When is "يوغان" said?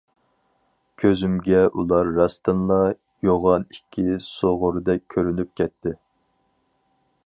3.29-3.69